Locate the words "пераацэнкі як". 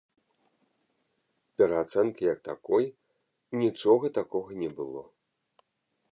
1.61-2.39